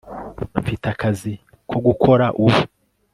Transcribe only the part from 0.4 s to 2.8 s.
mfite akazi ko gukora ubu